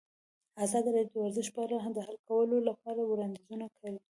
ازادي 0.65 0.89
راډیو 0.95 1.13
د 1.13 1.17
ورزش 1.23 1.47
په 1.55 1.59
اړه 1.65 1.77
د 1.95 1.99
حل 2.05 2.17
کولو 2.29 2.57
لپاره 2.69 3.01
وړاندیزونه 3.03 3.65
کړي. 3.77 3.97